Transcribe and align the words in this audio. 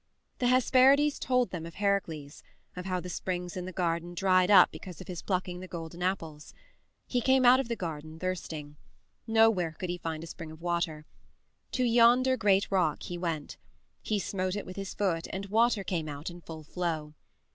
The 0.39 0.47
Hesperides 0.47 1.19
told 1.19 1.51
them 1.51 1.63
of 1.67 1.75
Heracles 1.75 2.41
of 2.75 2.85
how 2.85 2.99
the 2.99 3.07
springs 3.07 3.55
in 3.55 3.65
the 3.65 3.71
garden 3.71 4.15
dried 4.15 4.49
up 4.49 4.71
because 4.71 4.99
of 4.99 5.07
his 5.07 5.21
plucking 5.21 5.59
the 5.59 5.67
golden 5.67 6.01
apples. 6.01 6.55
He 7.05 7.21
came 7.21 7.45
out 7.45 7.59
of 7.59 7.67
the 7.67 7.75
garden 7.75 8.17
thirsting. 8.17 8.77
Nowhere 9.27 9.73
could 9.73 9.91
he 9.91 9.99
find 9.99 10.23
a 10.23 10.25
spring 10.25 10.49
of 10.49 10.59
water. 10.59 11.05
To 11.73 11.83
yonder 11.83 12.35
great 12.35 12.71
rock 12.71 13.03
he 13.03 13.17
went. 13.19 13.57
He 14.01 14.17
smote 14.17 14.55
it 14.55 14.65
with 14.65 14.75
his 14.75 14.95
foot 14.95 15.27
and 15.31 15.45
water 15.45 15.83
came 15.83 16.09
out 16.09 16.31
in 16.31 16.41
full 16.41 16.63
floe.. 16.63 17.13